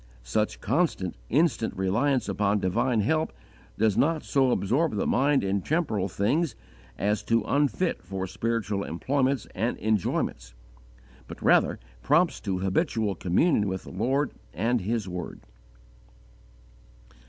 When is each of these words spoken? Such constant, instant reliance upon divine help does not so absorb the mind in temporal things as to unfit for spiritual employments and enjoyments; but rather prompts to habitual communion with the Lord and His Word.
Such 0.23 0.61
constant, 0.61 1.13
instant 1.29 1.77
reliance 1.77 2.27
upon 2.27 2.57
divine 2.57 3.01
help 3.01 3.31
does 3.77 3.95
not 3.95 4.23
so 4.23 4.49
absorb 4.49 4.95
the 4.95 5.05
mind 5.05 5.43
in 5.43 5.61
temporal 5.61 6.09
things 6.09 6.55
as 6.97 7.21
to 7.25 7.43
unfit 7.43 8.01
for 8.01 8.25
spiritual 8.25 8.83
employments 8.83 9.45
and 9.53 9.77
enjoyments; 9.77 10.55
but 11.27 11.39
rather 11.39 11.77
prompts 12.01 12.39
to 12.39 12.57
habitual 12.57 13.13
communion 13.13 13.67
with 13.67 13.83
the 13.83 13.91
Lord 13.91 14.31
and 14.55 14.81
His 14.81 15.07
Word. 15.07 15.41